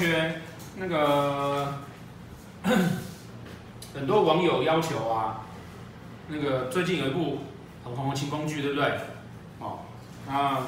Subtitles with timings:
[0.00, 0.40] 学
[0.76, 1.74] 那个
[3.92, 5.42] 很多网友要求啊，
[6.28, 7.40] 那个最近有一部
[7.84, 8.90] 很红的清宫剧，对不对？
[9.58, 9.80] 哦，
[10.26, 10.58] 那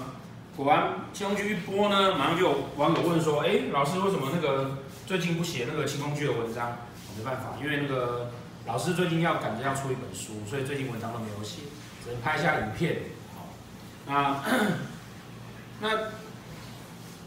[0.54, 6.76] 果然清宫剧一播呢，马上就有网友问说，哎，老师为什么那个最近不写那个清宫剧的文章？
[7.16, 8.30] 没办法，因为那个
[8.66, 11.62] 老师最近要赶着要出一本书，所以最近文章都没有写，
[12.04, 12.96] 只能拍一下影片。
[13.34, 13.46] 好，
[14.06, 14.42] 那
[15.80, 15.88] 那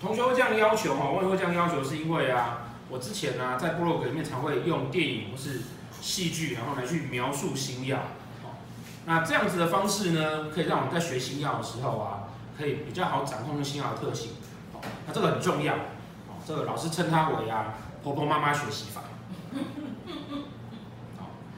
[0.01, 1.83] 同学会这样要求哈，为什么会这样要求？
[1.83, 5.61] 是因为啊，我之前呢、啊、在部落格里面常会用电影或是
[6.01, 7.97] 戏剧，然后来去描述星曜。
[8.43, 8.57] 好，
[9.05, 14.31] 那这样子的方式呢，可以让我们在学星耀的时候啊，可以比较好掌控星耀的特性。
[14.73, 15.73] 好，那这个很重要。
[15.73, 19.01] 好，这个老师称它为啊婆婆妈妈学习法。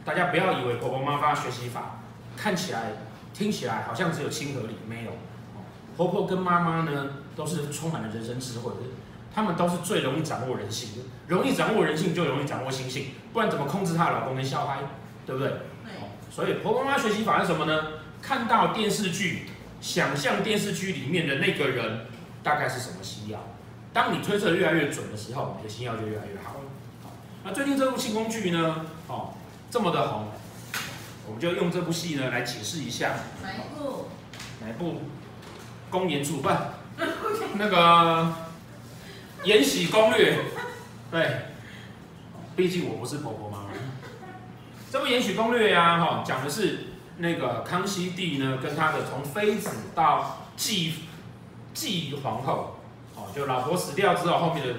[0.06, 1.98] 大家不要以为婆婆妈妈学习法
[2.38, 2.94] 看起来、
[3.34, 5.12] 听起来好像只有亲和力，没有。
[5.98, 8.78] 婆婆跟妈妈呢，都是充满了人生智慧的，
[9.34, 14.78] 他们都是最容易掌握人性的，容易掌握人性就容易掌握心性，不然怎么控制她的老公跟小孩，
[15.26, 15.50] 对不对？
[15.50, 15.94] 对。
[16.31, 17.94] 所以婆婆妈妈学习法是什么呢？
[18.22, 19.50] 看到电视剧，
[19.81, 22.06] 想象电视剧里面的那个人
[22.44, 23.39] 大概是什么星曜，
[23.92, 26.58] 当你推测越来越准的时候，你的星曜就越来越好。
[27.44, 29.34] 那最近这部清宫剧呢，哦。
[29.70, 30.28] 这么的红，
[31.28, 33.16] 我们就用这部戏呢来解释一下。
[33.44, 34.05] 哪一部？
[34.61, 35.02] 哪一部？
[35.89, 36.73] 公演主办，
[37.55, 38.23] 那个
[39.45, 40.33] 《延禧攻略》。
[41.11, 41.48] 对，
[42.55, 43.70] 毕竟我不是婆婆妈妈。
[44.92, 46.87] 这部《延禧攻略》呀，哈，讲的是
[47.17, 50.93] 那个康熙帝呢，跟他的从妃子到继
[51.73, 52.77] 继皇后，
[53.15, 54.73] 哦，就老婆死掉之后，后面的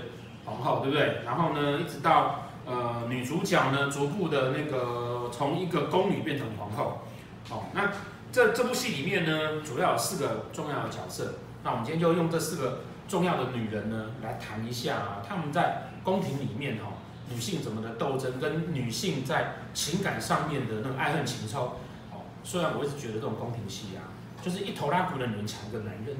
[0.44, 1.22] 皇后，对不对？
[1.24, 2.44] 然后呢，一直到。
[2.70, 7.00] 呃，女主角呢，逐步的那个从一个宫女变成皇后。
[7.48, 7.90] 哦，那
[8.32, 11.34] 这这部戏里面呢，主要有四个重要的角色。
[11.64, 16.92] 那我们今天就用这四个重要的女人呢，来谈一下啊，她们在宫廷里面哈，
[17.30, 21.78] 女性怎么的斗争，跟女性在情感上面的那个爱恨情仇。
[22.12, 24.12] 哦，虽然我一直觉得这种宫廷戏啊，
[24.42, 26.16] 就是一头拉骨的女人抢一个男人。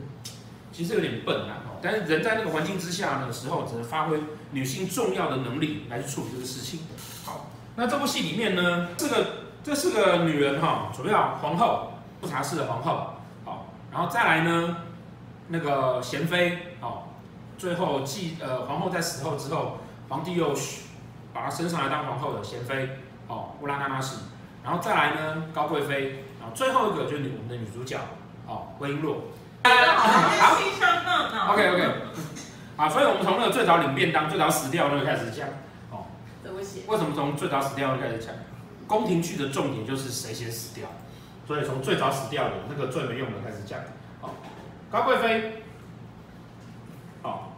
[0.70, 4.20] 其实有点笨啊，但是人在那个环境之下的时候，只能发挥
[4.52, 6.80] 女性重要的能力来去处理这个事情。
[7.24, 9.26] 好，那这部戏里面呢，这个
[9.64, 13.14] 这四个女人哈，主要皇后，富察氏的皇后，
[13.44, 14.76] 好，然后再来呢，
[15.48, 17.08] 那个娴妃，好，
[17.56, 20.52] 最后继呃皇后在死后之后，皇帝又
[21.32, 22.98] 把她升上来当皇后的娴妃，
[23.28, 24.16] 哦，乌拉那拉氏，
[24.64, 27.98] 然后再来呢，高贵妃，然后最后一个就是我们的女主角，
[28.46, 29.14] 哦，魏璎珞。
[31.30, 31.92] 好，OK OK，
[32.76, 35.48] 啊，所以我们从那个最早领便当、最早死掉那个开始讲，
[35.90, 36.06] 哦，
[36.86, 38.34] 为什么从最早死掉那个开始讲？
[38.86, 40.88] 宫廷剧的重点就是谁先死掉，
[41.48, 43.80] 所以从最早死掉的那个最没用的开始讲，
[44.20, 44.34] 好，
[44.90, 45.62] 高贵妃，
[47.22, 47.56] 好，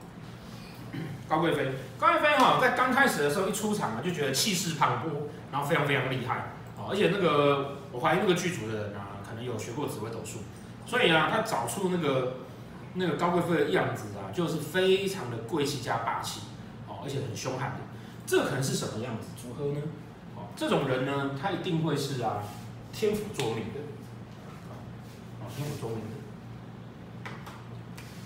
[1.29, 5.11] 高贵妃，高贵妃哈，在刚开始的时候一出场啊，就觉得气势磅礴，
[5.51, 10.39] 然后非常非常厉害，哦，而且那个我怀疑那个剧组的人啊，可能有学过紫微斗数。
[10.87, 12.37] 所以啊，他找出那个
[12.95, 16.43] 那个高贵妃的样子啊，就是非常的贵气加霸气，
[16.87, 17.79] 哦，而且很凶悍的。
[18.25, 19.81] 这可能是什么样子组合呢？
[20.37, 22.43] 哦，这种人呢，他一定会是啊，
[22.93, 23.81] 天府作命的，
[25.41, 27.31] 啊，天府作命的，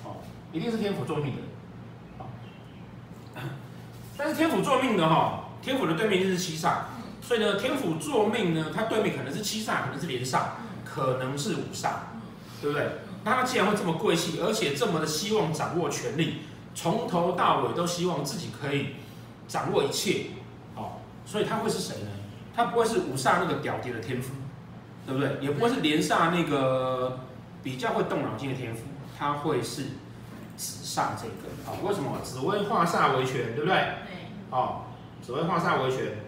[0.05, 0.17] 哦，
[0.53, 1.43] 一定是天府作命的，
[2.19, 2.27] 啊。
[4.17, 6.85] 但是天府作命的哈，天府的对面就是七煞，
[7.23, 10.41] 所以呢，天府作命呢，它对面可能是七煞，可能是连煞，
[10.85, 11.91] 可能是五煞。
[12.63, 12.89] 对不对？
[13.25, 16.39] 那他既然会这么贵气，而且这么的希望掌握权力，
[16.75, 18.95] 从头到尾都希望自己可以
[19.47, 20.29] 掌握一切，
[20.75, 20.93] 哦，
[21.27, 22.11] 所以他会是谁呢？
[22.57, 24.33] 他不会是五煞那个屌爹的天府，
[25.07, 25.39] 对不对？
[25.41, 27.21] 也不会是连煞那个
[27.63, 28.83] 比较会动脑筋的天府，
[29.19, 29.85] 他会是
[30.57, 32.19] 紫煞这个，啊、哦，为什么？
[32.23, 33.75] 紫微化煞为权，对不对？
[33.75, 34.17] 对。
[34.51, 34.83] 哦，
[35.23, 36.19] 紫微化煞为权，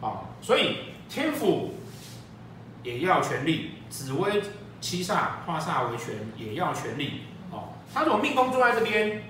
[0.00, 0.76] 哦，所以
[1.08, 1.74] 天府
[2.82, 4.42] 也要权力，紫薇。
[4.82, 7.20] 七煞化煞为权，也要权力
[7.52, 7.68] 哦。
[7.94, 9.22] 他如果命宫坐在这边，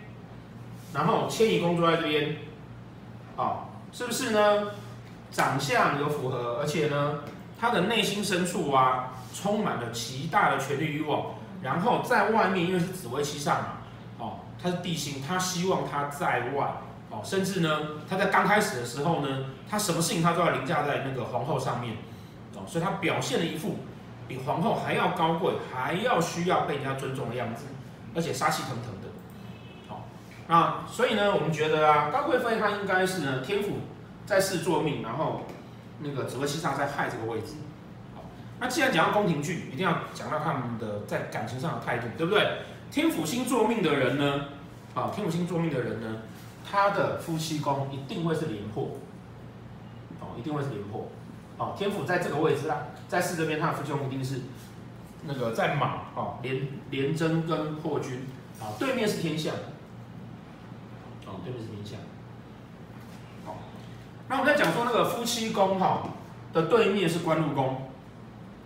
[0.94, 2.36] 然后迁移宫坐在这边，
[3.36, 4.68] 哦，是不是呢？
[5.30, 7.16] 长相有符合，而且呢，
[7.62, 11.26] 他的内心深处啊，充满了极大的权力欲望。
[11.62, 13.66] 然后在外面，因为是紫微七煞嘛，
[14.18, 16.72] 哦，他是帝星，他希望他在外，
[17.08, 17.70] 哦，甚至呢，
[18.10, 21.98] 他在刚开始的时候呢，他什么事情他都要凌驾在那个皇后上面，
[22.56, 23.76] 哦，所以他表现了一副。
[24.28, 27.66] 比皇后还要高贵，还要需要被人家尊重的样子，
[28.14, 29.08] 而且杀气腾腾的。
[29.88, 30.04] 好，
[30.48, 33.80] 那所以呢，我们觉得啊，高贵妃她应该是呢天府
[34.24, 35.42] 在世坐命，然后
[36.02, 37.54] 那个紫微七煞在害这个位置。
[38.14, 38.22] 好，
[38.60, 42.58] 那既然讲到宫廷剧，一定要讲到他们的在感情上的态度，对不对？
[42.90, 44.48] 天府星坐命的人呢，
[44.94, 46.18] 啊，天府星坐命的人呢，
[46.70, 48.98] 他的夫妻宫一定会是廉颇，
[50.20, 51.08] 哦，一定会是廉颇，
[51.56, 54.42] 哦，天府在这个位置啦，在巳这边，他的夫妻宫一定是
[55.24, 58.26] 那个在马，哦，廉廉贞跟破军，
[58.60, 59.54] 啊，对面是天相，
[61.24, 61.98] 哦，对面是天相，
[63.46, 63.56] 好，
[64.32, 66.04] 那我们在讲说那个夫妻宫哈
[66.54, 67.90] 的对面是官禄宫，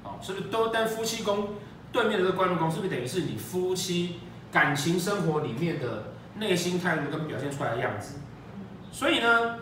[0.04, 0.44] 哦，是不是？
[0.46, 1.48] 都但夫妻宫
[1.90, 4.20] 对面的这个官禄宫，是不是等于是你夫妻
[4.52, 6.14] 感情生活里面的？
[6.38, 8.16] 内心态度跟表现出来的样子，
[8.92, 9.56] 所以呢，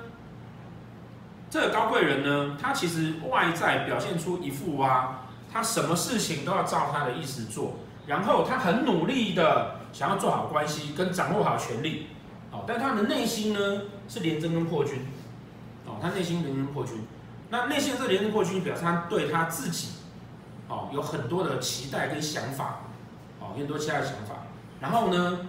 [1.49, 5.21] 这个高贵人呢，他其实外在表现出一副啊，
[5.53, 7.77] 他什么事情都要照他的意思做，
[8.09, 12.09] 然后他很努力的想要做好关系跟掌握好权力，
[12.51, 14.99] 哦，但他的内心呢是廉贞跟破军，
[15.87, 17.07] 哦，他内心廉贞破军，
[17.51, 19.91] 那内心的这个廉贞破军表示他对他自己，
[20.69, 22.81] 哦，有很多的期待跟想法，
[23.41, 24.37] 哦，很多期待的想法，
[24.81, 25.41] 然后呢，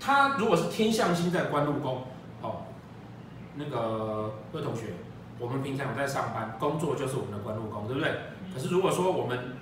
[0.00, 2.02] 他如果是天象星在官禄宫，
[2.40, 2.62] 哦，
[3.54, 4.94] 那个各位同学，
[5.38, 8.10] 我们平常有在上班，工作就是我们的官禄宫，对不对？
[8.52, 9.56] 可是如果说我们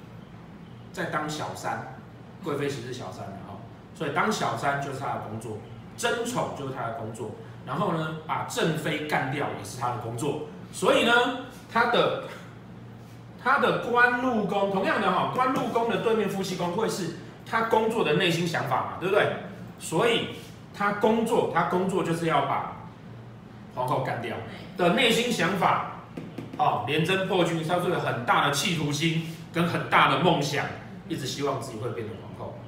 [0.92, 1.96] 在当小三，
[2.42, 3.56] 贵妃其实是小三的哈，
[3.94, 5.58] 所以当小三就是他的工作，
[5.96, 7.30] 争宠就是他的工作，
[7.70, 11.12] 然后呢，把正妃干掉也是他的工作，所以呢，
[11.72, 12.24] 他的
[13.40, 17.18] 他的官禄宫，同样的哈，官禄宫的对面夫妻宫会是
[17.48, 19.24] 他工作的内心想法嘛，对不对？
[19.78, 20.30] 所以
[20.74, 22.72] 他工作，他工作就是要把
[23.76, 24.36] 皇后干掉
[24.76, 25.92] 的内心想法，
[26.56, 30.66] 哦，廉贞破军，他是有很大的企图心跟很大的梦想，
[31.08, 32.58] 一直希望自己会变成皇后。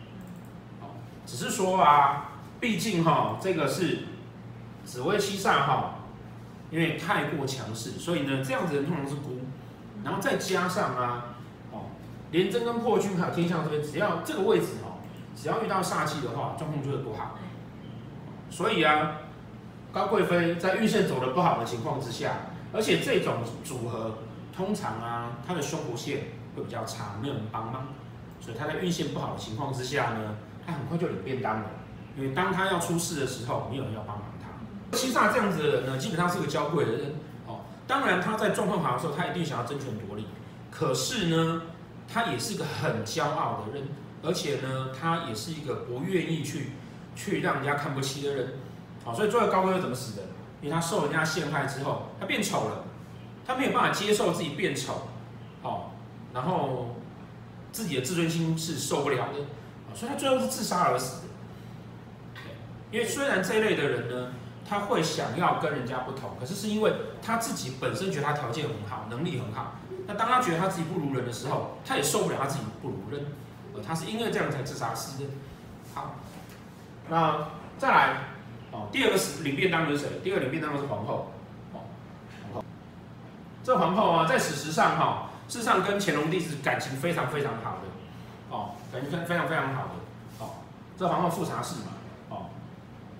[1.27, 2.29] 只是说啊，
[2.61, 3.99] 毕竟哈，这个是
[4.85, 5.95] 紫微七煞哈，
[6.71, 9.41] 因为太过强势，所以呢，这样子人通常是孤，
[10.05, 11.37] 然后再加上啊，
[11.71, 11.87] 哦，
[12.31, 14.91] 廉贞跟破军还有天象这边，只要这个位置哈。
[15.35, 17.39] 只要遇到煞气的话，状况就会不好。
[18.51, 19.13] 所以啊，
[19.91, 22.33] 高贵妃在运线走得不好的情况之下，
[22.71, 24.19] 而且这种组合
[24.55, 26.25] 通常啊，她的胸骨线
[26.55, 27.89] 会比较差，没有人帮忙。
[28.43, 30.37] 所以她在运线不好的情况之下呢，
[30.67, 31.71] 她很快就领便当了。
[32.15, 34.27] 因为当她要出事的时候，没有人要帮忙
[34.93, 34.97] 她。
[34.97, 37.15] 七煞这样子的人呢，基本上是个娇贵的人。
[37.49, 40.27] 哦，当然他在状况好的时候，他一定想要争权夺利。
[40.71, 41.63] 可是呢，
[42.07, 43.89] 他也是个很骄傲的人。
[44.25, 46.75] 而且呢，他也是一个不愿意去
[47.17, 48.55] 去让人家看不起的人，
[49.05, 50.23] 好，所以最后高贵妃怎么死的？
[50.61, 52.85] 因为他受人家陷害之后，他变丑了，
[53.45, 55.09] 他没有办法接受自己变丑，
[55.61, 55.97] 好，
[56.33, 56.95] 然后
[57.73, 59.41] 自己的自尊心是受不了的，
[59.93, 61.29] 所以他最后是自杀而死的。
[62.93, 64.29] 因为虽然这一类的人呢，
[64.69, 66.93] 他会想要跟人家不同，可是是因为
[67.23, 69.75] 他自己本身觉得他条件很好，能力很好，
[70.07, 73.27] 那当他觉得他自己不如人的时候，他也受不了他自己不如人。
[73.87, 75.31] 他是因为这样才自杀死的。
[75.95, 76.17] 好，
[77.09, 77.49] 那
[77.79, 78.17] 再来
[78.71, 80.09] 哦，第二个是领便当的是谁？
[80.23, 81.33] 第二个领便当的是皇后。
[81.73, 81.81] 哦，
[82.53, 82.65] 皇后。
[83.65, 88.55] 这皇后啊，在史实上哈，事实上跟乾隆帝是感情非常非常好的。
[88.55, 90.45] 哦，感情非非常非常好的。
[90.45, 90.51] 哦，
[90.99, 91.93] 这皇后富察氏嘛。
[92.29, 92.47] 哦，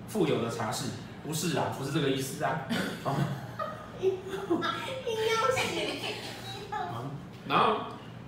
[0.07, 0.85] 富有的察氏，
[1.23, 2.61] 不是啊，不是这个意思啊。
[7.47, 7.77] 然后，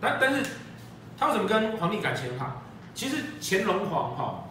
[0.02, 0.44] 但但是。
[1.18, 2.62] 他为什么跟皇帝感情很好？
[2.94, 4.50] 其实乾隆皇哈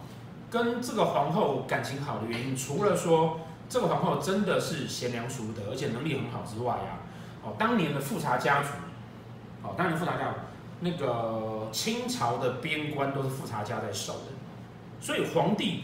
[0.49, 7.05] 跟这个皇后感情好的原因，除了说这个皇后真的是贤良淑德，而且能力很好之外啊，
[7.43, 8.69] 哦，当年的富察家族，
[9.61, 10.37] 哦，当年富察家族
[10.79, 14.31] 那个清朝的边关都是富察家在守的，
[14.99, 15.83] 所以皇帝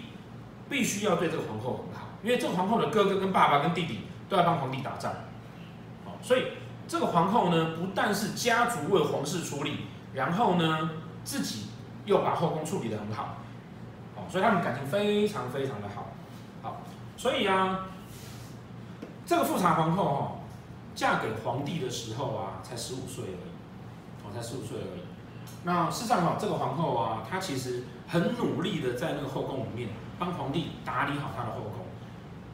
[0.68, 5.12] 必须要对这个皇后很好，因为这个皇后的哥哥跟爸爸跟弟弟都要帮皇帝打仗，
[6.06, 6.48] 哦，所以
[6.88, 9.86] 这个皇后呢，不但是家族为皇室出力。
[10.14, 10.90] 然后呢，
[11.24, 11.68] 自己
[12.04, 13.38] 又把后宫处理得很好，
[14.18, 16.08] 哦，所以他们感情非常非常的好，
[16.62, 16.82] 好，
[17.16, 17.86] 所以啊，
[19.26, 20.32] 这个富察皇后哦，
[20.94, 25.02] 嫁给皇帝的时候啊，才十五岁而已，哦，才十五岁而已。
[25.64, 31.81] 那事实上哈，这个皇后啊，她其实很努力的在那个后宫里面帮皇帝打理好他的后宫，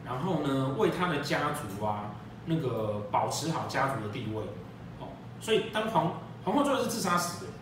[0.08, 2.10] 然后呢，为他的家族啊，
[2.46, 4.42] 那个保持好家族的地位，
[4.98, 5.08] 哦，
[5.40, 7.52] 所以当皇皇后最后是自杀死的。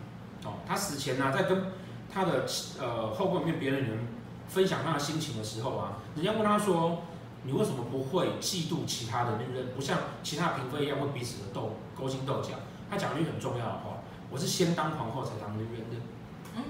[0.45, 1.65] 哦，他死前呢、啊，在跟
[2.13, 2.45] 他的
[2.79, 3.99] 呃后宫里面别的人
[4.47, 6.99] 分享他的心情的时候啊，人家问他说
[7.43, 12.51] ：“你为什么不会嫉妒其他的女人，不像其他嫔妃一样会彼此的斗勾心斗角？”
[12.89, 13.97] 他讲了一句很重要的话
[14.31, 15.97] ：“我是先当皇后才当女人的。”
[16.55, 16.63] 嗯，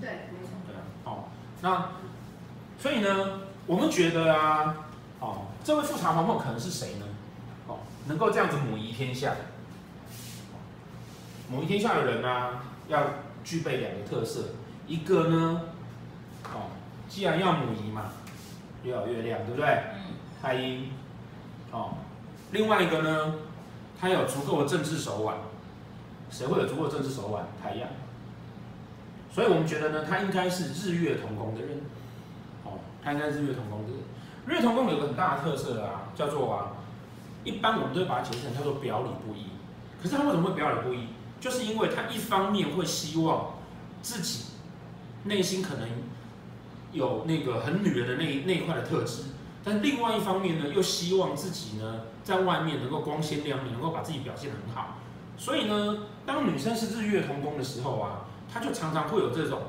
[0.00, 0.50] 对，没错。
[0.66, 1.24] 对啊，哦，
[1.62, 1.90] 那
[2.78, 4.74] 所以呢，我们觉得啊，
[5.20, 7.06] 哦，这位富察皇后可能是谁呢？
[7.66, 9.34] 哦，能够这样子母仪天下。
[11.50, 13.02] 母仪天下的人呢、啊，要
[13.44, 14.40] 具备两个特色，
[14.86, 15.60] 一个呢，
[16.44, 16.70] 哦，
[17.10, 18.04] 既然要母仪嘛，
[18.82, 19.68] 又有月亮，对不对？
[19.68, 20.14] 嗯。
[20.40, 20.90] 太阴，
[21.70, 21.94] 哦，
[22.52, 23.34] 另外一个呢，
[24.00, 25.36] 他有足够的政治手腕。
[26.30, 27.44] 谁会有足够的政治手腕？
[27.62, 27.86] 太阳。
[29.30, 31.80] 所以我们觉得呢，他应该是日月同宫的人。
[33.02, 33.84] 他应该是日月同宫。
[34.46, 36.72] 日月同宫有个很大的特色啊，叫做啊，
[37.44, 39.44] 一般我们都会把它解释成叫做表里不一。
[40.02, 41.08] 可是他为什么会表里不一？
[41.40, 43.54] 就是因为他一方面会希望
[44.00, 44.46] 自己
[45.24, 45.88] 内心可能
[46.92, 49.24] 有那个很女人的那那一块的特质，
[49.62, 54.96] 但另外一方面呢，又希望自己呢在外面能够光鲜亮丽，能够把自己表现得很好。
[55.36, 59.60] 所以呢，当女生是日月同宫的时候啊，她就常常会有这种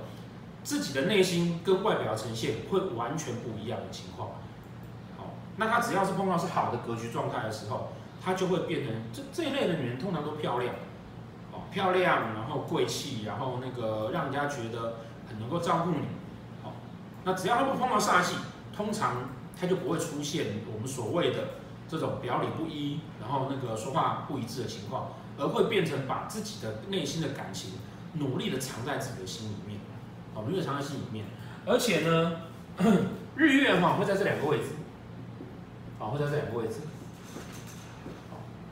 [0.64, 4.30] 自己的内心跟外表呈现会完全不一样的情况。
[5.18, 7.90] 好，那她只要是碰到是好的格局状态的时候，
[8.24, 10.76] 她就会变成这这一类的女人通常都漂亮，
[11.52, 14.98] 哦，漂亮，然后贵气，然后那个让人家觉得
[15.28, 16.08] 很能够照顾你。
[16.64, 16.74] 好，
[17.24, 18.36] 那只要她不碰到煞气，
[18.76, 21.50] 通常她就不会出现我们所谓的
[21.88, 25.12] 这种表里不一，然后那个说话不一致的情况。
[25.42, 27.72] 而会变成把自己的内心的感情
[28.16, 29.80] 努力的藏在自己的心里面，
[30.34, 31.26] 哦，努力的藏在心里面，
[31.66, 32.42] 而且呢，
[33.36, 34.66] 日月哈会在这两个位置，
[35.98, 36.76] 好，会在这两个位置，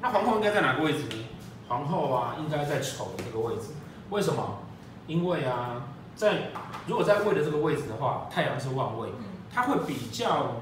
[0.02, 1.26] 那皇后应该在哪个位置呢？
[1.68, 3.70] 皇后啊，应该在丑的这个位置，
[4.10, 4.60] 为什么？
[5.08, 6.52] 因为啊，在
[6.86, 9.10] 如果在位的这个位置的话，太阳是旺位，
[9.54, 10.62] 她会比较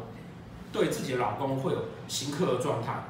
[0.71, 3.03] 对自己的老公会有刑克的状态，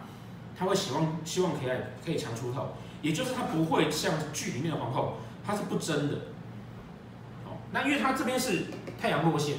[0.57, 1.69] 她会希望希望可以
[2.05, 2.69] 可以强出头。
[3.01, 6.15] 也就是他不会像剧里面的皇后，她是不争的。
[7.75, 8.67] 那因为他这边是
[8.97, 9.57] 太阳落线，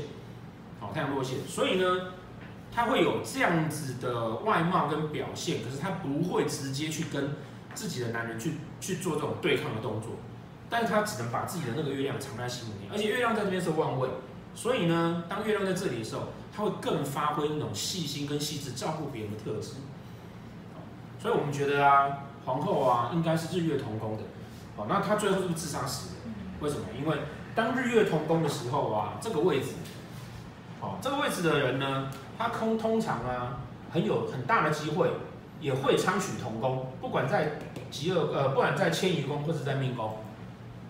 [0.81, 2.13] 好，太阳落线，所以呢，
[2.73, 7.37] 他会有这样子的外貌跟表现，可是他不会直接去跟
[7.75, 10.13] 自己的男人去去做这种对抗的动作，
[10.71, 14.09] 但是他只能把自己的那个月亮藏在心里面，而且月亮在这边是旺位，
[14.55, 16.23] 所以呢，当月亮在这里的时候，
[16.57, 19.75] 他会更发挥那种细心跟细致照顾别人的特质。
[21.21, 22.23] 所以我们觉得啊。
[22.47, 24.23] 皇后啊，应该是日月同宫的，
[24.77, 26.15] 好，那她最后是不是自杀死的？
[26.61, 26.87] 为什么？
[26.97, 27.19] 因为
[27.57, 29.69] 当日月同宫的时候啊，这个位置，
[30.79, 33.61] 好，这个位置的人呢，他空通常啊，
[33.91, 35.11] 很有很大的机会，
[35.59, 37.53] 也会昌曲同宫，不管在
[37.91, 40.19] 疾厄呃，不管在迁移宫或者在命宫，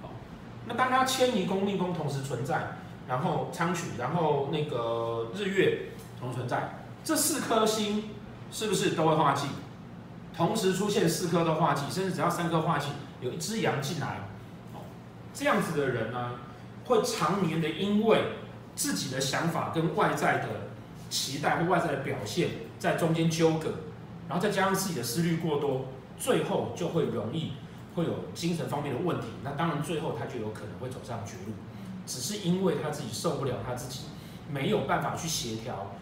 [0.02, 0.10] 好，
[0.66, 2.72] 那当他迁移宫、命宫同时存在，
[3.06, 8.10] 然后昌曲，然后那个日月同存在，这四颗星
[8.50, 9.46] 是不是都会化忌？
[10.36, 12.88] 同时出现四颗的化忌，甚至只要三颗化忌，
[13.20, 14.18] 有一只阳进来，
[15.32, 16.32] 这样子的人呢，
[16.86, 18.22] 会常年的因为
[18.74, 20.48] 自己的想法跟外在的
[21.10, 23.70] 期待或外在的表现在中间纠葛，
[24.28, 25.86] 然后再加上自己的思虑过多，
[26.18, 27.52] 最后就会容易
[27.94, 29.26] 会有精神方面的问题。
[29.42, 31.52] 那当然最后他就有可能会走上绝路，
[32.06, 34.00] 只是因为他自己受不了他自己
[34.50, 35.94] 没有办法去协调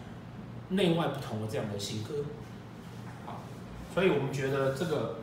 [0.69, 2.15] 内外不同的这样的性格。
[3.25, 3.41] 好
[3.93, 5.19] 所以我们觉得这个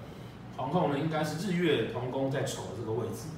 [0.57, 3.29] 皇后呢，应该是日月同宫在丑的这个位置。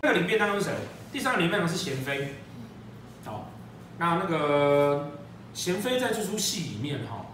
[0.00, 0.72] 第二个领便当是谁？
[1.12, 2.36] 第三个领便当是贤妃。
[3.24, 3.50] 好，
[3.98, 5.10] 那那个
[5.52, 7.26] 贤妃在这出戏里面哈，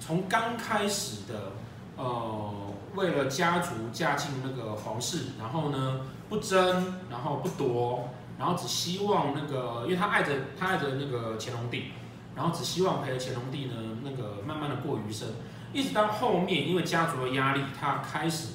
[0.00, 1.52] 从刚开始的
[1.96, 2.52] 呃，
[2.96, 11.92] 为了家族嫁进那个皇室，然后呢不争，然后不夺，然后只希望那个，因为她爱着她爱着那个乾隆帝，
[12.34, 15.28] 然后只希望陪着乾隆帝呢那个慢慢的过余生。
[15.72, 18.54] 一直到后面，因为家族的压力，他开始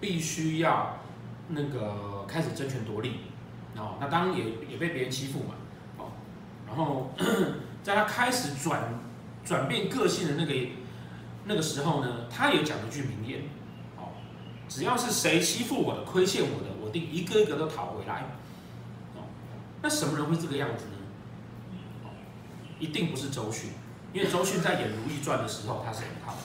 [0.00, 0.98] 必须要
[1.48, 3.20] 那个开始争权夺利，
[3.76, 5.54] 哦，那当然也也被别人欺负嘛，
[5.98, 6.12] 哦，
[6.66, 7.10] 然后
[7.82, 9.00] 在他开始转
[9.44, 10.68] 转变个性的那个
[11.44, 13.42] 那个时候呢，他也讲了句名言，
[13.96, 14.08] 哦，
[14.68, 18.24] 只要是谁欺负我的、亏欠我的，我定一个一个都讨回来，
[19.14, 19.24] 哦，
[19.82, 20.96] 那什么人会这个样子呢？
[22.04, 22.10] 哦，
[22.78, 23.70] 一定不是周迅。
[24.12, 26.38] 因为周迅在演《如懿传》的时候，他是很好的。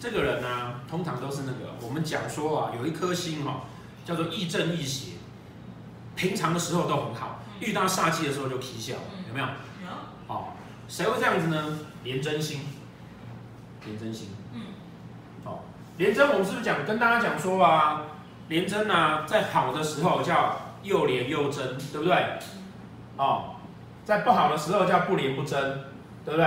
[0.00, 3.66] 这个人呢、通常都是那个我们讲说啊，有一颗星哈，
[4.04, 5.12] 叫做亦正亦邪。
[6.16, 8.94] 平常的时候都很好，遇到煞气的时候就皮笑，
[9.28, 9.46] 有没有？
[9.46, 10.34] 有。
[10.34, 10.48] 哦，
[10.88, 11.78] 谁会这样子呢？
[12.02, 12.60] 廉贞星。
[13.84, 14.28] 廉贞星。
[14.52, 14.62] 嗯。
[15.44, 15.60] 哦，
[15.98, 18.02] 廉贞，我们是不是讲跟大家讲说啊，
[18.48, 22.38] 廉贞啊，在好的时候叫又廉又贞，对不对？
[23.16, 23.50] 哦。
[24.04, 25.58] 在不好的时候叫不廉不贞，
[26.26, 26.46] 对不对？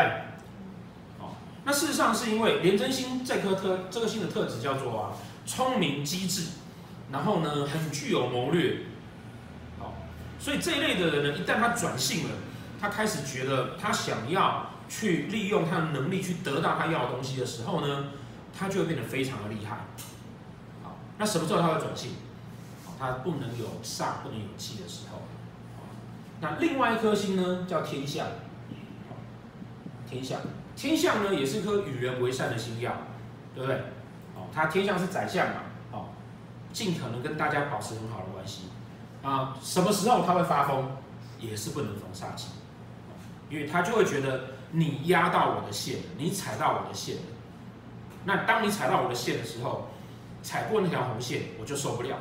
[1.20, 1.34] 哦，
[1.66, 6.52] 那事实上是因为廉贞星这颗特这个星的特质叫做啊聪明机智，
[7.12, 8.78] 然后呢很具有谋略，
[9.80, 9.96] 好，
[10.40, 12.36] 所以这一类的人呢，一旦他转性了，
[12.80, 18.10] 他开始觉得他想要去利用他的能力去得到他要的东西的时候呢，
[18.58, 19.86] 他就会变得非常的厉害。
[20.84, 22.12] 好，那什么时候他会转性？
[23.00, 25.22] 他不能有煞，不能有气的时候。
[26.42, 28.26] 那另外一颗星呢，叫天相。
[30.10, 30.40] 天相，
[30.76, 32.92] 天相呢，也是颗与人为善的星曜，
[33.54, 33.76] 对不对？
[34.36, 35.56] 哦，他天相是宰相嘛，
[36.72, 38.64] 尽可能跟大家保持很好的关系。
[39.24, 40.90] 啊，什么时候他会发疯，
[41.40, 42.50] 也是不能逢煞气，
[43.50, 47.18] 因为他就会觉得你压到我的线，你踩到我的线。
[48.24, 49.88] 那当你踩到我的线的时候，
[50.44, 52.16] 踩过那条红线，我就受不了。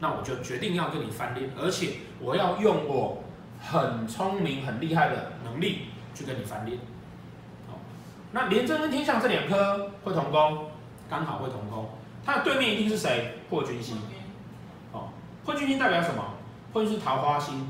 [0.00, 3.22] 那我就决定要跟你翻脸，而且我要用我
[3.60, 6.76] 很聪明、很厉害的能力去跟你翻脸。
[7.68, 7.78] 好，
[8.32, 10.70] 那廉贞跟天相这两颗会同宫，
[11.08, 11.88] 刚好会同宫，
[12.24, 13.38] 它的对面一定是谁？
[13.52, 13.98] 破军星。
[14.92, 15.10] 哦，
[15.44, 16.24] 破军星代表什么？
[16.72, 17.68] 破军是桃花星。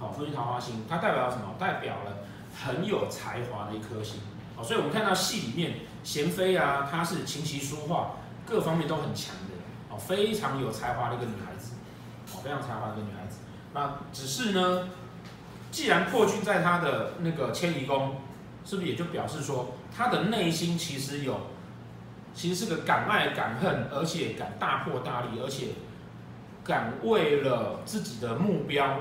[0.00, 1.54] 哦，破军桃花星，它代表什么？
[1.56, 4.18] 代表了很有才华的一颗星。
[4.56, 9.54] 哦，所以我们看到戏里面贤妃啊，她是琴棋书画各方面都很强的，
[9.88, 11.74] 哦，非常有才华的一个女孩子，
[12.32, 12.42] 哦。
[12.42, 13.38] 非常才华的一个女孩子，
[13.72, 14.88] 那只是呢，
[15.70, 18.16] 既然破军在她的那个迁移宫，
[18.64, 21.38] 是不是也就表示说，她的内心其实有，
[22.34, 25.68] 其实是个敢爱敢恨，而且敢大破大立，而且
[26.64, 28.98] 敢为了自己的目标，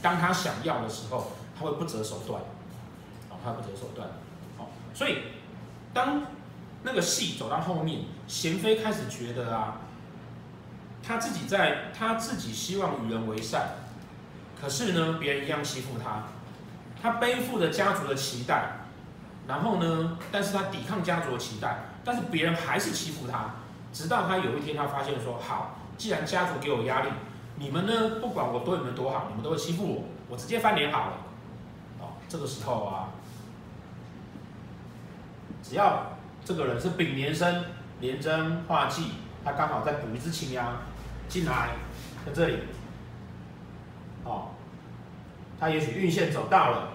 [0.00, 2.40] 当他想要的时候，他会不择手段，
[3.28, 4.08] 啊，她不择手段，
[4.56, 5.18] 好，所以
[5.92, 6.22] 当
[6.82, 9.78] 那个戏走到后面，贤妃开始觉得啊。
[11.00, 13.68] 他自己在，他自己希望与人为善，
[14.60, 16.24] 可是呢，别人一样欺负他，
[17.00, 18.80] 他背负着家族的期待，
[19.46, 23.50] 然后呢，但是他抵抗家族的期待，但是别人还是欺负他，
[23.92, 27.10] 直到他有一天他发现说，好，既然家族给我压力，
[27.56, 31.12] 你们呢，不管我对你们多好，你们都会欺负我，我直接翻脸好了，
[32.00, 33.10] 哦，这个时候啊，
[35.62, 36.16] 只要
[36.46, 37.64] 这个人是丙年生，
[38.00, 39.12] 廉贞化忌，
[39.44, 40.74] 他刚好在补一支青羊。
[41.28, 41.72] 进来，
[42.24, 42.58] 在这里，
[44.24, 44.48] 哦，
[45.60, 46.88] 他也许运线走到了，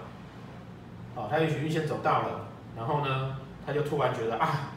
[1.14, 4.72] 哦，他也许运线走到了，然后呢，他就突然觉得啊，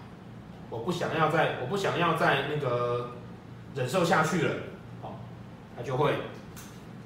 [0.70, 3.12] 我不想要再，我不想要再那个
[3.76, 4.54] 忍受下去了，
[5.02, 5.16] 哦，
[5.76, 6.16] 他就会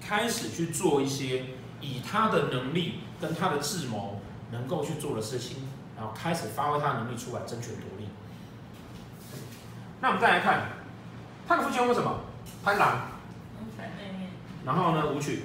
[0.01, 1.43] 开始去做一些
[1.79, 4.19] 以他的能力跟他的智谋
[4.51, 8.07] 能够去做的事情，然后开始发挥他的能力出来争权夺利。
[10.01, 10.69] 那我们再来看，
[11.47, 12.21] 他的父亲为什么？
[12.63, 13.01] 贪狼，
[14.65, 15.43] 然后呢，舞曲，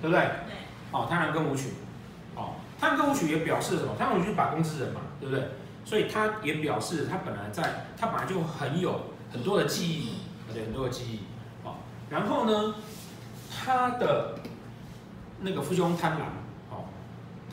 [0.00, 0.20] 对不对？
[0.20, 0.56] 对。
[0.90, 1.70] 哦，贪狼跟舞曲，
[2.34, 3.94] 哦，贪婪跟舞曲也表示什么？
[3.96, 5.48] 贪狼武曲是把工之人嘛，对不对？
[5.84, 9.00] 所以他也表示他本来在，他本来就很有
[9.32, 10.20] 很多的记忆，
[10.52, 11.20] 对，很多的记忆。
[11.64, 11.74] 哦，
[12.08, 12.74] 然后呢，
[13.50, 14.36] 他的
[15.40, 16.28] 那个父兄贪狼，
[16.70, 16.84] 哦，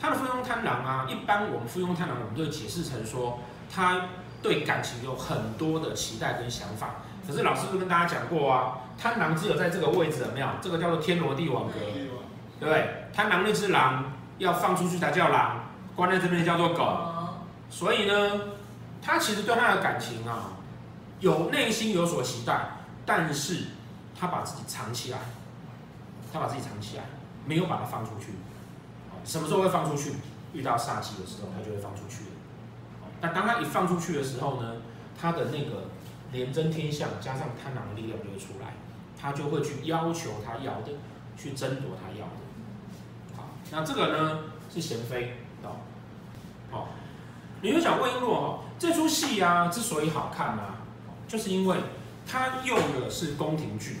[0.00, 3.40] 他的父兄贪狼啊，一般我们父兄贪狼，我们就解释成说，
[3.72, 4.06] 他
[4.42, 6.96] 对感情有很多的期待跟想法。
[7.26, 8.78] 可是老师不是跟大家讲过啊？
[8.98, 10.56] 贪狼只有在这个位置，怎么样？
[10.60, 11.74] 这个叫做天罗地网格，
[12.58, 13.06] 对不对？
[13.12, 15.60] 贪狼那只狼要放出去才叫狼，
[15.94, 17.19] 关在这边叫做狗。
[17.70, 18.40] 所以呢，
[19.00, 20.58] 他其实对他的感情啊，
[21.20, 22.72] 有内心有所期待，
[23.06, 23.64] 但是
[24.18, 25.18] 他把自己藏起来，
[26.32, 27.04] 他把自己藏起来，
[27.46, 28.34] 没有把它放出去。
[29.24, 30.14] 什么时候会放出去？
[30.52, 32.24] 遇到煞气的时候，他就会放出去。
[33.20, 34.76] 那当他一放出去的时候呢，
[35.18, 35.84] 他的那个。
[36.32, 38.74] 廉贞天相加上贪狼的力量就会出来，
[39.20, 40.92] 他就会去要求他要的，
[41.36, 43.36] 去争夺他要的。
[43.36, 44.38] 好，那这个呢
[44.72, 45.78] 是贤妃哦。
[46.70, 46.90] 好，
[47.62, 50.78] 你就想魏璎珞哈，这出戏啊之所以好看啊，
[51.28, 51.76] 就是因为
[52.26, 54.00] 它用的是宫廷剧，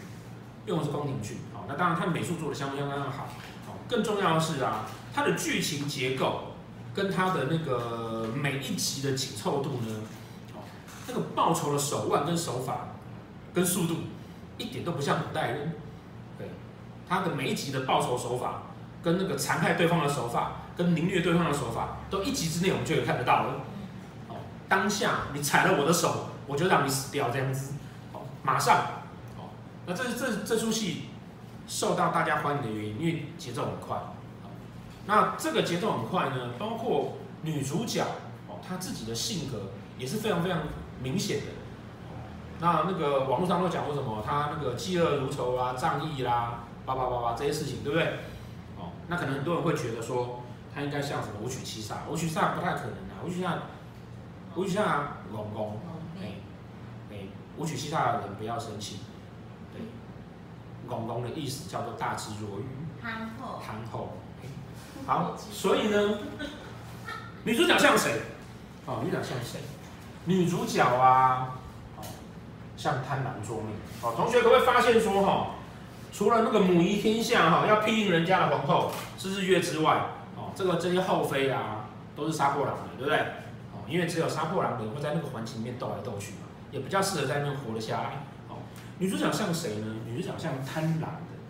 [0.66, 1.38] 用的是宫廷剧。
[1.52, 3.28] 好，那当然它美术做的相当相当好。
[3.66, 6.54] 好，更重要的是啊，它的剧情结构
[6.94, 10.00] 跟它的那个每一集的紧凑度呢。
[11.06, 12.88] 这个报仇的手腕跟手法，
[13.52, 13.96] 跟速度，
[14.58, 15.72] 一点都不像古代人。
[16.38, 16.48] 对，
[17.08, 18.62] 它的每一集的报仇手法，
[19.02, 23.54] 跟那个残害对方的手法，跟凌虐对方的手法，都一集之内我们就有看得到了。
[24.28, 27.74] 哦，当下你踩了我的手，我就让你死掉这样子。
[28.14, 28.76] 哦，马上。
[29.36, 29.52] 哦，
[29.84, 31.10] 那这这这出戏
[31.68, 33.98] 受到大家欢迎的原因，因为节奏很快。
[35.06, 38.02] 那这个节奏很快呢，包括女主角
[38.48, 40.60] 哦，她自己的性格也是非常非常。
[41.02, 41.46] 明显的，
[42.58, 44.22] 那那个网络上都讲过什么？
[44.22, 48.06] 她那个嫉恶如仇啊，仗义啦，叭叭叭叭这些事情，对不对？
[48.76, 50.39] 哦，那可能很多人会觉得说，
[50.74, 51.94] 他应该像什么武曲七煞？
[52.08, 53.58] 武曲七杀不太可能啊，武曲七杀，
[54.54, 55.80] 武曲七杀龙宫，
[56.20, 56.34] 哎
[57.10, 57.16] 哎，
[57.56, 59.00] 武曲七煞的人不要生气，
[59.72, 59.82] 对，
[60.88, 62.64] 龙宫的意思叫做大智若愚，
[63.02, 64.16] 憨厚，憨厚，
[65.06, 66.18] 好，所以呢，
[67.44, 68.20] 女主角像谁？
[68.86, 69.60] 哦，女主角像谁？
[70.24, 71.54] 女主角啊，
[72.76, 73.70] 像贪婪作命。
[74.02, 75.50] 哦，同学可不可以发现说，哈，
[76.12, 80.06] 除了那个母仪天下哈，要庇荫人家的皇后是日月之外，哦，
[80.60, 83.18] 这个这些后妃啊，都是杀破狼的，对不对？
[83.72, 88.26] 哦，因为只有杀破狼的人会在那个环境里面斗来斗去嘛，也比较适合在那边活得下来。
[88.50, 88.60] 哦，
[88.98, 89.86] 女主角像谁呢？
[90.04, 91.40] 女主角像贪婪的，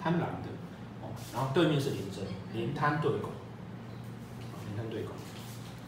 [0.00, 0.48] 贪婪的，
[1.02, 3.30] 哦，然后对面是廉贞，连贪对拱，
[4.68, 5.12] 连贪对拱。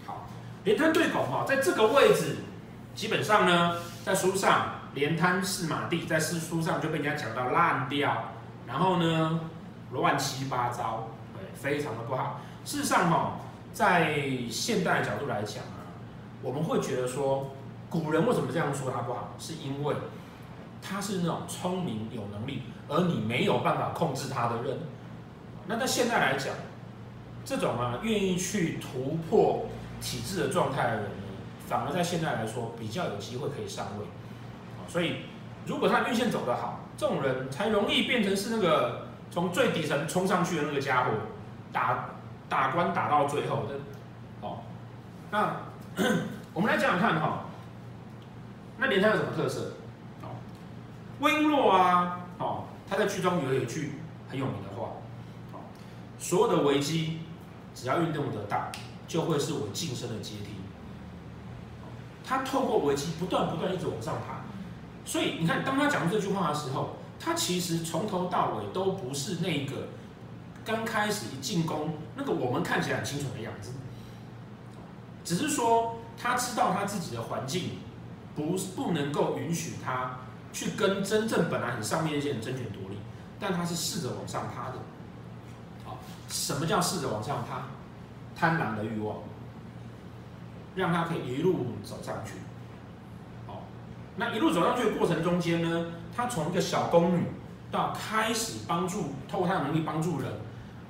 [0.05, 0.27] 好，
[0.64, 2.38] 连贪对拱哈，在这个位置，
[2.97, 4.81] 基本上呢，在书上。
[4.93, 8.25] 连贪四马地在诗书上就被人家讲到烂掉，
[8.66, 9.38] 然后呢，
[9.93, 11.07] 乱七八糟，
[11.61, 12.40] 非常的不好。
[12.64, 13.40] 事实上哈，
[13.73, 14.16] 在
[14.51, 15.85] 现代的角度来讲啊，
[16.42, 17.51] 我们会觉得说，
[17.88, 19.55] 古人为什么这样说他不好，是。
[19.55, 19.94] 因为
[20.83, 21.18] 他是。
[21.18, 24.79] 那种聪明有能力，而你没有办法控制他的人。
[25.66, 26.55] 那在现代来讲，
[27.44, 29.66] 这种啊愿意去突破
[30.01, 31.27] 体制的状态的人呢，
[31.68, 34.07] 反而在现代来说比较有机会可以上位。
[34.88, 35.16] 所以，
[35.66, 38.51] 如果他运线走得好，这种人才容易变成是。
[38.51, 41.11] 那个从最底层冲上去的那个家伙，
[41.72, 42.11] 打
[42.48, 43.78] 打关打到最后的。
[44.40, 44.59] 哦，
[45.30, 45.56] 那
[46.54, 47.44] 我们来讲讲看哈，
[48.78, 49.72] 那廉贪有什么特色？
[50.22, 50.35] 哦，
[51.20, 54.88] 魏瓔珞啊，哦，他在剧中有一句很有名的话，
[55.52, 55.61] 哦，
[56.18, 57.20] 所有的危机
[57.74, 58.70] 只要运动得大，
[59.06, 60.54] 就会是我晋升的阶梯。
[62.24, 64.40] 他透过危机不断不断一直往上爬。
[65.04, 69.88] 所以你看，当他讲这句话的时候，他其实从头到尾都不是那个
[70.64, 73.73] 刚开始一进攻那个我们看起来很清楚的样子，
[75.25, 77.79] 只是说他知道他自己的环境
[78.35, 80.18] 不不能够允许他
[80.53, 82.99] 去跟真正本来很上面一些人争权夺利，
[83.38, 84.79] 但他是试着往上爬的。
[85.85, 87.62] 好，什么叫试着往上爬？
[88.37, 89.18] 贪婪的欲望，
[90.75, 92.33] 让他可以一路走上去。
[93.46, 93.64] 好
[94.16, 97.25] 那一路走上去的过程中间呢，他从一个小宫女
[97.70, 100.33] 到开始帮助，透过他的能力帮助人，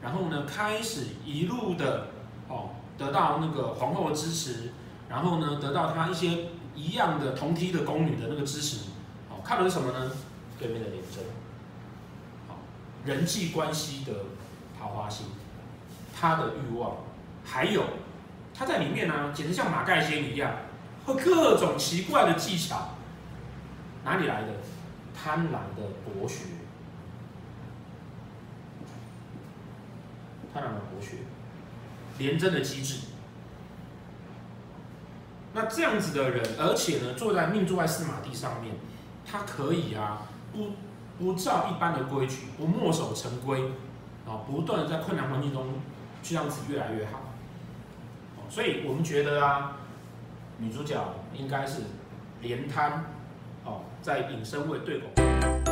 [0.02, 2.08] 然后呢，开始一路的
[2.48, 4.72] 哦得到那个皇后的支持，
[5.08, 8.90] 然后呢，得到他一些一样的同梯的宫女的那个支持，
[9.28, 10.10] 哦，看的是什么呢？
[10.58, 11.24] 对面的廉贞，
[12.48, 12.56] 好，
[13.04, 14.12] 人际关系的
[14.78, 15.26] 桃花心，
[16.18, 16.96] 他的欲望，
[17.44, 17.82] 还有
[18.54, 20.52] 他在里面呢，简直像马盖先一样，
[21.06, 22.90] 会各种奇怪的技巧。
[24.04, 24.48] 哪里来的
[25.14, 26.44] 贪婪的博学？
[30.52, 31.18] 贪婪的博学，
[32.18, 33.06] 廉贞的机智。
[35.52, 38.74] 那这样子的人，而且呢，坐在命坐在四马地上面，
[39.26, 40.70] 他可以啊，不
[41.18, 43.62] 不照一般的规矩，不墨守成规，
[44.26, 45.66] 啊，不断的在困难环境中
[46.22, 47.20] 去让自己越来越好。
[48.48, 49.76] 所以我们觉得啊，
[50.58, 50.96] 女主角
[51.34, 51.82] 应该是
[52.40, 53.04] 廉贪
[53.64, 53.82] 哦。
[54.02, 55.69] 在隐身位对拱。